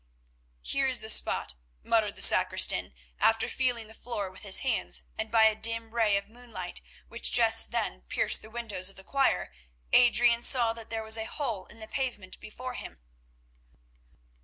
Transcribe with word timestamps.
"Here 0.63 0.87
is 0.87 1.01
the 1.01 1.11
spot," 1.11 1.53
muttered 1.83 2.15
the 2.15 2.23
sacristan, 2.23 2.95
after 3.19 3.47
feeling 3.47 3.85
the 3.87 3.93
floor 3.93 4.31
with 4.31 4.41
his 4.41 4.61
hands, 4.65 5.03
and 5.15 5.29
by 5.29 5.43
a 5.43 5.53
dim 5.53 5.93
ray 5.93 6.17
of 6.17 6.27
moonlight 6.27 6.81
which 7.07 7.31
just 7.31 7.69
then 7.69 8.01
pierced 8.09 8.41
the 8.41 8.49
windows 8.49 8.89
of 8.89 8.95
the 8.95 9.03
choir, 9.03 9.53
Adrian 9.93 10.41
saw 10.41 10.73
that 10.73 10.89
there 10.89 11.03
was 11.03 11.17
a 11.17 11.25
hole 11.25 11.67
in 11.67 11.79
the 11.79 11.87
pavement 11.87 12.39
before 12.39 12.73
him. 12.73 12.97